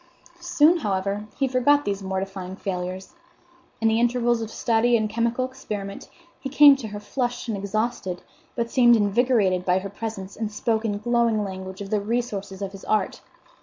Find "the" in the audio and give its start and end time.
3.87-3.99, 11.91-12.01